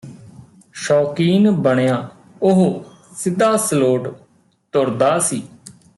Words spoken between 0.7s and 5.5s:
ਸ਼ੌਕੀਨ ਬਣਿਆ ਉਹ ਸਿੱਧਾ ਸਲੋਟ ਤੁਰਦਾ ਸੀ